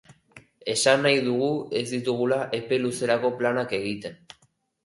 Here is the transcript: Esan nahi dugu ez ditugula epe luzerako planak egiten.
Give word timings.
Esan 0.71 1.03
nahi 1.07 1.19
dugu 1.27 1.49
ez 1.81 1.85
ditugula 1.91 2.39
epe 2.61 2.83
luzerako 2.87 3.33
planak 3.43 3.77
egiten. 3.83 4.19